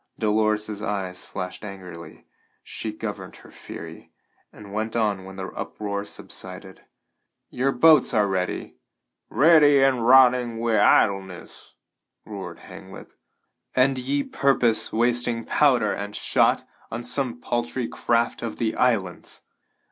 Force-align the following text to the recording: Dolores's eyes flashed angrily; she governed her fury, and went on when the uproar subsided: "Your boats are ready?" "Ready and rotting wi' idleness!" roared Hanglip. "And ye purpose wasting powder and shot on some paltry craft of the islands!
Dolores's 0.17 0.81
eyes 0.81 1.25
flashed 1.25 1.63
angrily; 1.63 2.25
she 2.63 2.91
governed 2.91 3.35
her 3.35 3.51
fury, 3.51 4.11
and 4.51 4.73
went 4.73 4.95
on 4.95 5.25
when 5.25 5.35
the 5.35 5.49
uproar 5.49 6.05
subsided: 6.05 6.83
"Your 7.51 7.71
boats 7.71 8.11
are 8.11 8.25
ready?" 8.25 8.77
"Ready 9.29 9.83
and 9.83 10.03
rotting 10.07 10.57
wi' 10.57 10.79
idleness!" 10.79 11.75
roared 12.25 12.61
Hanglip. 12.61 13.11
"And 13.75 13.99
ye 13.99 14.23
purpose 14.23 14.91
wasting 14.91 15.45
powder 15.45 15.93
and 15.93 16.15
shot 16.15 16.63
on 16.89 17.03
some 17.03 17.39
paltry 17.39 17.87
craft 17.87 18.41
of 18.41 18.57
the 18.57 18.73
islands! 18.75 19.43